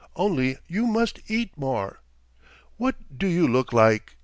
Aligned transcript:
"Only 0.15 0.57
you 0.67 0.87
must 0.87 1.19
eat 1.27 1.55
more. 1.55 2.01
What 2.77 2.95
do 3.19 3.27
you 3.27 3.47
look 3.47 3.71
like!" 3.71 4.17